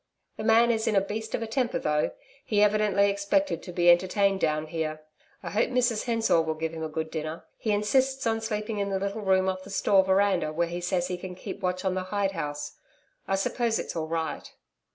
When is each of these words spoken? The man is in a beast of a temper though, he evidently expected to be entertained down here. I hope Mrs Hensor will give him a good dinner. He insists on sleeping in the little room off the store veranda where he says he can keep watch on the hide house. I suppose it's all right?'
The 0.37 0.43
man 0.43 0.71
is 0.71 0.87
in 0.87 0.95
a 0.95 0.99
beast 0.99 1.35
of 1.35 1.43
a 1.43 1.45
temper 1.45 1.77
though, 1.77 2.09
he 2.43 2.63
evidently 2.63 3.07
expected 3.07 3.61
to 3.61 3.71
be 3.71 3.87
entertained 3.91 4.39
down 4.39 4.65
here. 4.65 5.03
I 5.43 5.51
hope 5.51 5.69
Mrs 5.69 6.05
Hensor 6.05 6.41
will 6.41 6.55
give 6.55 6.73
him 6.73 6.81
a 6.81 6.89
good 6.89 7.11
dinner. 7.11 7.45
He 7.59 7.69
insists 7.71 8.25
on 8.25 8.41
sleeping 8.41 8.79
in 8.79 8.89
the 8.89 8.97
little 8.97 9.21
room 9.21 9.47
off 9.47 9.63
the 9.63 9.69
store 9.69 10.03
veranda 10.03 10.51
where 10.51 10.67
he 10.69 10.81
says 10.81 11.07
he 11.07 11.19
can 11.19 11.35
keep 11.35 11.61
watch 11.61 11.85
on 11.85 11.93
the 11.93 12.05
hide 12.05 12.31
house. 12.31 12.77
I 13.27 13.35
suppose 13.35 13.77
it's 13.77 13.95
all 13.95 14.07
right?' 14.07 14.51